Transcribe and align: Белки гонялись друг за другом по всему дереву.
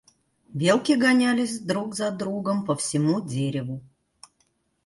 Белки 0.55 0.95
гонялись 0.95 1.59
друг 1.59 1.93
за 1.93 2.09
другом 2.09 2.65
по 2.65 2.73
всему 2.73 3.21
дереву. 3.21 3.83